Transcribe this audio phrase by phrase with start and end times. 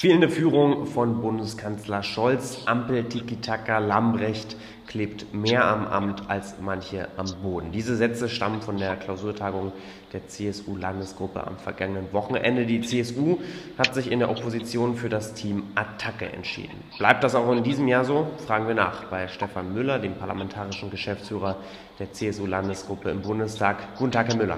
[0.00, 7.26] Fehlende Führung von Bundeskanzler Scholz, Ampel, Tiki-Taka, Lambrecht klebt mehr am Amt als manche am
[7.42, 7.70] Boden.
[7.70, 9.72] Diese Sätze stammen von der Klausurtagung
[10.14, 12.64] der CSU-Landesgruppe am vergangenen Wochenende.
[12.64, 13.40] Die CSU
[13.76, 16.82] hat sich in der Opposition für das Team Attacke entschieden.
[16.96, 18.26] Bleibt das auch in diesem Jahr so?
[18.46, 21.56] Fragen wir nach bei Stefan Müller, dem parlamentarischen Geschäftsführer
[21.98, 23.96] der CSU-Landesgruppe im Bundestag.
[23.98, 24.56] Guten Tag, Herr Müller.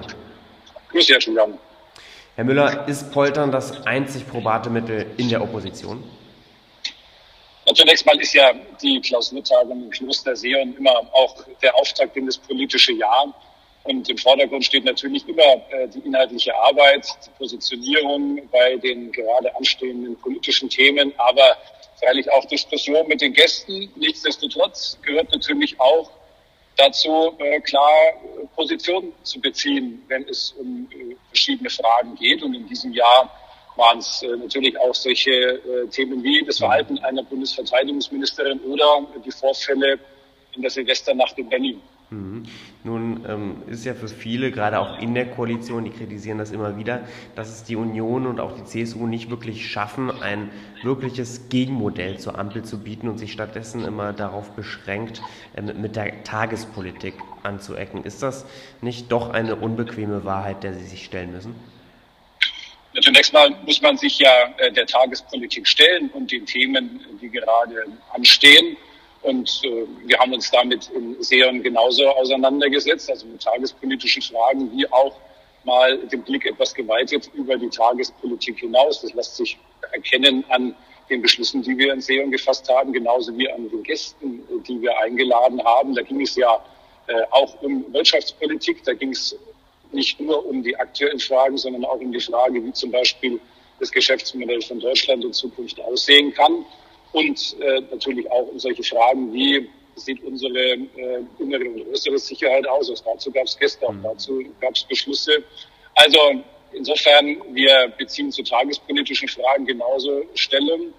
[0.91, 1.59] Grüß Sie, Herr Schumann.
[2.35, 6.03] Herr Müller, ist Poltern das einzig probate Mittel in der Opposition?
[7.75, 12.37] zunächst mal ist ja die Klausurtagung im Kloster Seon immer auch der Auftakt in das
[12.37, 13.33] politische Jahr.
[13.83, 19.55] Und im Vordergrund steht natürlich immer äh, die inhaltliche Arbeit, die Positionierung bei den gerade
[19.55, 21.57] anstehenden politischen Themen, aber
[21.99, 23.91] freilich auch Diskussion mit den Gästen.
[23.95, 26.09] Nichtsdestotrotz gehört natürlich auch
[26.77, 27.89] dazu, äh, klar
[28.55, 32.43] Position zu beziehen, wenn es um äh, verschiedene Fragen geht.
[32.43, 33.29] Und in diesem Jahr
[33.75, 39.31] waren es äh, natürlich auch solche äh, Themen wie das Verhalten einer Bundesverteidigungsministerin oder die
[39.31, 39.99] Vorfälle
[40.55, 41.81] in der Silvesternacht in Berlin.
[42.09, 42.43] Mhm.
[42.83, 46.77] Nun ähm, ist ja für viele, gerade auch in der Koalition, die kritisieren das immer
[46.77, 50.51] wieder, dass es die Union und auch die CSU nicht wirklich schaffen, ein
[50.83, 55.21] wirkliches Gegenmodell zur Ampel zu bieten und sich stattdessen immer darauf beschränkt,
[55.55, 58.03] äh, mit der Tagespolitik anzuecken.
[58.03, 58.45] Ist das
[58.81, 61.55] nicht doch eine unbequeme Wahrheit, der Sie sich stellen müssen?
[63.01, 67.85] Zunächst mal muss man sich ja äh, der Tagespolitik stellen und den Themen, die gerade
[68.13, 68.77] anstehen.
[69.23, 74.85] Und äh, wir haben uns damit in Serien genauso auseinandergesetzt, also mit tagespolitischen Fragen, wie
[74.91, 75.15] auch
[75.63, 79.01] mal den Blick etwas geweitet über die Tagespolitik hinaus.
[79.01, 79.57] Das lässt sich
[79.93, 80.75] erkennen an
[81.09, 84.97] den Beschlüssen, die wir in Serien gefasst haben, genauso wie an den Gästen, die wir
[84.99, 85.95] eingeladen haben.
[85.95, 86.59] Da ging es ja
[87.07, 89.37] äh, auch um Wirtschaftspolitik, da ging es
[89.93, 93.39] nicht nur um die aktuellen Fragen, sondern auch um die Frage, wie zum Beispiel
[93.79, 96.65] das Geschäftsmodell von Deutschland in Zukunft aussehen kann
[97.13, 102.67] und äh, natürlich auch um solche Fragen wie sieht unsere äh, innere und äußere Sicherheit
[102.67, 102.89] aus.
[102.89, 104.03] Auch dazu gab es gestern, mhm.
[104.03, 105.43] dazu gab es Beschlüsse.
[105.95, 106.19] Also
[106.73, 110.93] insofern, wir beziehen zu tagespolitischen Fragen genauso Stellung.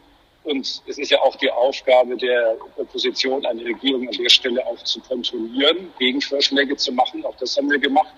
[0.45, 4.83] Und es ist ja auch die Aufgabe der Opposition, eine Regierung an der Stelle auch
[4.85, 7.25] zu kontrollieren, Gegenvorschläge zu machen.
[7.25, 8.15] Auch das haben wir gemacht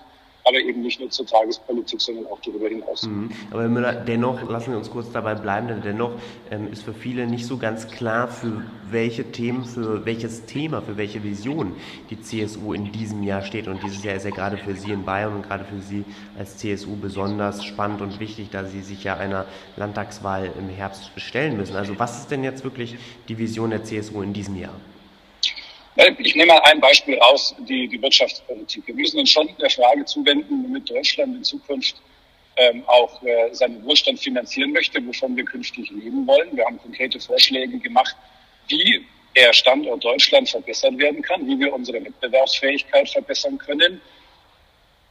[0.47, 3.03] aber eben nicht nur zur Tagespolitik, sondern auch darüber hinaus.
[3.03, 3.29] Mhm.
[3.51, 6.11] Aber Herr Müller, dennoch, lassen wir uns kurz dabei bleiben, denn dennoch
[6.51, 10.95] ähm, ist für viele nicht so ganz klar, für welche Themen, für welches Thema, für
[10.95, 11.75] welche Vision
[12.09, 13.67] die CSU in diesem Jahr steht.
[13.67, 16.05] Und dieses Jahr ist ja gerade für Sie in Bayern und gerade für Sie
[16.37, 21.57] als CSU besonders spannend und wichtig, da Sie sich ja einer Landtagswahl im Herbst stellen
[21.57, 21.75] müssen.
[21.75, 22.95] Also was ist denn jetzt wirklich
[23.27, 24.73] die Vision der CSU in diesem Jahr?
[26.19, 28.85] Ich nehme mal ein Beispiel raus, die, die Wirtschaftspolitik.
[28.85, 31.95] Wir müssen uns schon der Frage zuwenden, womit Deutschland in Zukunft
[32.55, 36.55] ähm, auch äh, seinen Wohlstand finanzieren möchte, wovon wir künftig leben wollen.
[36.55, 38.15] Wir haben konkrete Vorschläge gemacht,
[38.67, 39.03] wie
[39.35, 43.99] der Standort Deutschland verbessert werden kann, wie wir unsere Wettbewerbsfähigkeit verbessern können.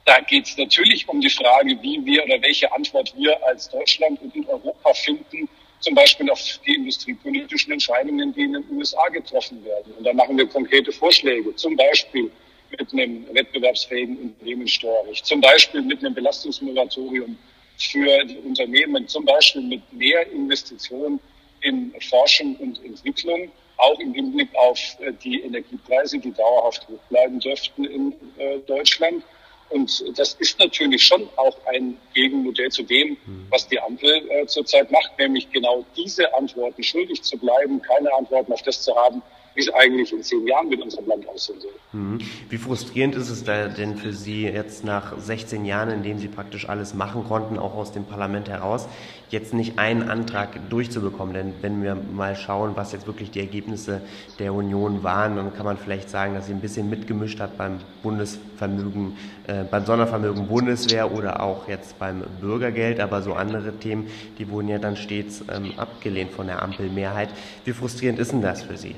[0.04, 4.22] Da geht es natürlich um die Frage, wie wir oder welche Antwort wir als Deutschland
[4.22, 5.48] und in Europa finden,
[5.80, 9.92] zum Beispiel auf die industriepolitischen Entscheidungen, die in den USA getroffen werden.
[9.98, 12.30] Und da machen wir konkrete Vorschläge, zum Beispiel
[12.70, 17.36] mit einem wettbewerbsfähigen Unternehmenssteuerrecht, zum Beispiel mit einem Belastungsmoratorium
[17.78, 21.20] für die Unternehmen, zum Beispiel mit mehr Investitionen
[21.60, 27.38] in Forschung und Entwicklung, auch im Hinblick auf äh, die Energiepreise, die dauerhaft hoch bleiben
[27.40, 29.22] dürften in äh, Deutschland.
[29.70, 33.46] Und das ist natürlich schon auch ein Gegenmodell zu dem, hm.
[33.50, 38.52] was die Ampel äh, zurzeit macht, nämlich genau diese Antworten schuldig zu bleiben, keine Antworten
[38.52, 39.22] auf das zu haben,
[39.56, 41.72] wie es eigentlich in zehn Jahren mit unserem Land aussehen soll.
[41.92, 42.18] Mhm.
[42.50, 46.68] Wie frustrierend ist es denn für Sie jetzt nach 16 Jahren, in denen Sie praktisch
[46.68, 48.86] alles machen konnten, auch aus dem Parlament heraus,
[49.30, 51.32] jetzt nicht einen Antrag durchzubekommen?
[51.32, 54.02] Denn wenn wir mal schauen, was jetzt wirklich die Ergebnisse
[54.38, 57.78] der Union waren, dann kann man vielleicht sagen, dass sie ein bisschen mitgemischt hat beim
[58.02, 59.16] Bundesvermögen,
[59.46, 63.00] äh, beim Sondervermögen Bundeswehr oder auch jetzt beim Bürgergeld.
[63.00, 64.08] Aber so andere Themen,
[64.38, 67.30] die wurden ja dann stets ähm, abgelehnt von der Ampelmehrheit.
[67.64, 68.96] Wie frustrierend ist denn das für Sie?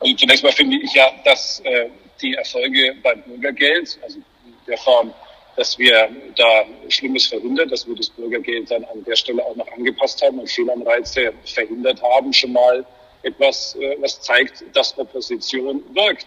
[0.00, 1.88] Also zunächst mal finde ich ja, dass äh,
[2.20, 5.12] die Erfolge beim Bürgergeld, also in der Form,
[5.56, 9.66] dass wir da Schlimmes verhindert, dass wir das Bürgergeld dann an der Stelle auch noch
[9.72, 12.86] angepasst haben und Fehlanreize verhindert haben, schon mal
[13.22, 16.26] etwas, äh, was zeigt, dass Opposition wirkt.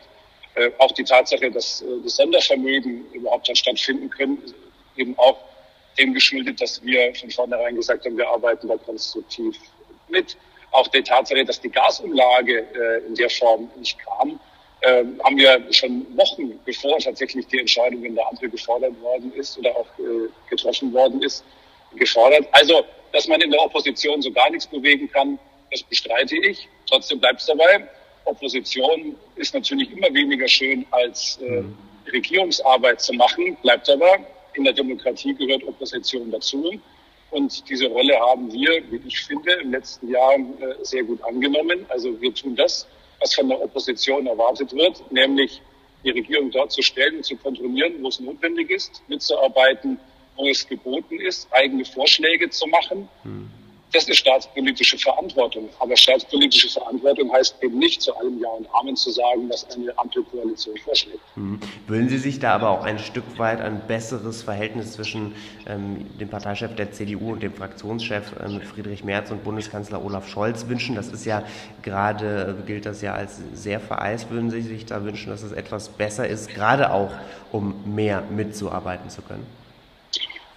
[0.55, 4.53] Äh, auch die Tatsache, dass äh, das Sondervermögen überhaupt hat stattfinden können,
[4.97, 5.37] eben auch
[5.97, 9.55] dem geschuldet, dass wir von vornherein gesagt haben, wir arbeiten da konstruktiv
[10.09, 10.35] mit
[10.71, 14.39] auch der Tatsache, dass die Gasumlage äh, in der Form nicht kam,
[14.81, 19.57] äh, haben wir schon Wochen bevor tatsächlich die Entscheidung in der Ampel gefordert worden ist
[19.59, 21.43] oder auch äh, getroffen worden ist,
[21.95, 22.47] gefordert.
[22.51, 25.37] Also, dass man in der Opposition so gar nichts bewegen kann,
[25.69, 26.67] das bestreite ich.
[26.87, 27.87] Trotzdem bleibt es dabei.
[28.25, 31.77] Opposition ist natürlich immer weniger schön als äh, mhm.
[32.11, 34.19] Regierungsarbeit zu machen, bleibt aber.
[34.53, 36.79] In der Demokratie gehört Opposition dazu.
[37.31, 41.23] Und diese Rolle haben wir, wie ich finde, in den letzten Jahren äh, sehr gut
[41.23, 41.85] angenommen.
[41.87, 42.87] Also wir tun das,
[43.19, 45.61] was von der Opposition erwartet wird, nämlich
[46.03, 49.99] die Regierung dort zu stellen und zu kontrollieren, wo es notwendig ist, mitzuarbeiten,
[50.35, 53.07] wo es geboten ist, eigene Vorschläge zu machen.
[53.23, 53.49] Hm.
[53.91, 55.69] Das ist staatspolitische Verantwortung.
[55.79, 59.97] Aber staatspolitische Verantwortung heißt eben nicht zu allem Ja und Amen zu sagen, was eine
[59.97, 61.19] Ampelkoalition vorschlägt.
[61.35, 61.59] Mhm.
[61.87, 65.35] Würden Sie sich da aber auch ein Stück weit ein besseres Verhältnis zwischen
[65.67, 70.67] ähm, dem Parteichef der CDU und dem Fraktionschef ähm, Friedrich Merz und Bundeskanzler Olaf Scholz
[70.67, 70.95] wünschen?
[70.95, 71.43] Das ist ja
[71.81, 74.29] gerade, äh, gilt das ja als sehr vereist.
[74.29, 77.11] Würden Sie sich da wünschen, dass es etwas besser ist, gerade auch
[77.51, 79.60] um mehr mitzuarbeiten zu können?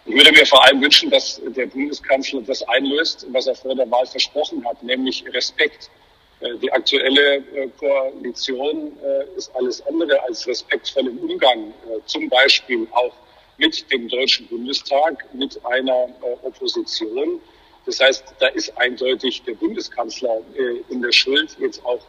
[0.06, 3.90] Ich würde mir vor allem wünschen, dass der Bundeskanzler das einlöst, was er vor der
[3.90, 5.90] Wahl versprochen hat, nämlich Respekt.
[6.40, 11.72] Äh, die aktuelle äh, Koalition äh, ist alles andere als respektvoll im Umgang,
[12.04, 13.14] zum Beispiel auch
[13.56, 16.08] mit dem Deutschen Bundestag, mit einer
[16.42, 17.40] Opposition.
[17.86, 20.40] Das heißt, da ist eindeutig der Bundeskanzler
[20.88, 22.00] in der Schuld, jetzt auch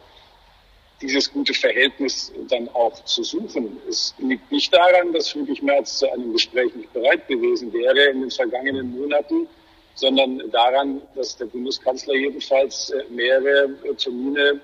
[1.02, 3.78] dieses gute Verhältnis dann auch zu suchen.
[3.88, 8.22] Es liegt nicht daran, dass Friedrich Merz zu einem Gespräch nicht bereit gewesen wäre in
[8.22, 9.46] den vergangenen Monaten,
[9.94, 14.60] sondern daran, dass der Bundeskanzler jedenfalls äh, mehrere äh, Termine,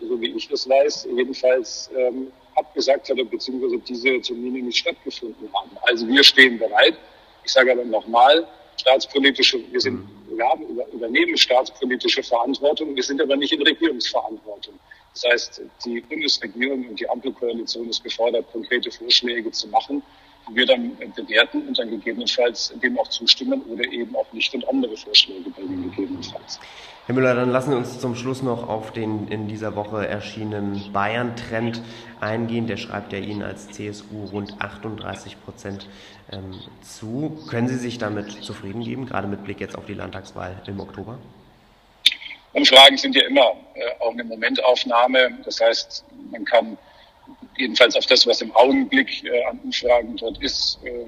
[0.00, 5.70] so wie ich das weiß, jedenfalls ähm, abgesagt hat, beziehungsweise diese Termine nicht stattgefunden haben.
[5.82, 6.96] Also wir stehen bereit.
[7.44, 8.46] Ich sage aber nochmal,
[8.76, 14.74] staatspolitische, wir sind, wir haben, übernehmen staatspolitische Verantwortung, wir sind aber nicht in Regierungsverantwortung.
[15.14, 20.02] Das heißt, die Bundesregierung und die Ampelkoalition ist gefordert, konkrete Vorschläge zu machen,
[20.48, 24.68] die wir dann bewerten und dann gegebenenfalls dem auch zustimmen oder eben auch nicht und
[24.68, 26.58] andere Vorschläge bringen gegebenenfalls.
[27.06, 30.92] Herr Müller, dann lassen wir uns zum Schluss noch auf den in dieser Woche erschienenen
[30.92, 31.82] Bayern-Trend
[32.20, 32.68] eingehen.
[32.68, 35.88] Der schreibt ja Ihnen als CSU rund 38 Prozent
[36.30, 37.44] ähm, zu.
[37.50, 41.18] Können Sie sich damit zufrieden geben, gerade mit Blick jetzt auf die Landtagswahl im Oktober?
[42.52, 45.38] Umfragen sind ja immer äh, auch eine Momentaufnahme.
[45.44, 46.78] Das heißt, man kann
[47.56, 51.06] jedenfalls auf das, was im Augenblick äh, an Umfragen dort ist, äh,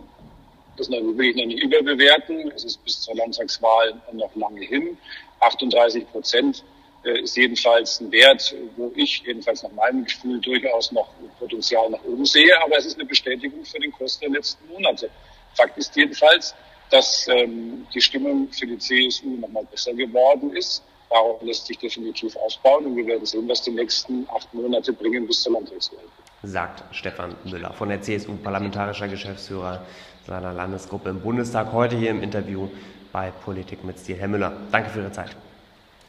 [0.77, 2.51] das noch wirklich noch nicht überbewerten.
[2.55, 4.99] Es ist bis zur Landtagswahl noch lange hin.
[5.41, 6.65] 38 Prozent
[7.05, 11.09] äh, ist jedenfalls ein Wert, wo ich jedenfalls nach meinem Gefühl durchaus noch
[11.39, 12.51] Potenzial nach oben sehe.
[12.63, 15.11] Aber es ist eine Bestätigung für den Kurs der letzten Monate.
[15.55, 16.55] Fakt ist jedenfalls,
[16.91, 20.83] dass ähm, die Stimmung für die CSU nochmal besser geworden ist.
[21.11, 25.27] Darauf lässt sich definitiv aufbauen und wir werden sehen, was die nächsten acht Monate bringen
[25.27, 26.05] bis zur Landtagswahl.
[26.45, 29.83] Sagt Stefan Müller von der CSU, parlamentarischer Geschäftsführer
[30.27, 32.69] seiner Landesgruppe im Bundestag, heute hier im Interview
[33.13, 34.17] bei Politik mit Stil.
[34.17, 35.37] Herr Müller, danke für Ihre Zeit.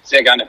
[0.03, 0.47] Sehr gerne.